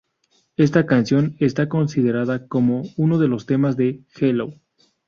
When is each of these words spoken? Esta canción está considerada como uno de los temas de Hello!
Esta 0.57 0.87
canción 0.87 1.35
está 1.39 1.69
considerada 1.69 2.47
como 2.47 2.81
uno 2.97 3.19
de 3.19 3.27
los 3.27 3.45
temas 3.45 3.77
de 3.77 4.03
Hello! 4.19 4.55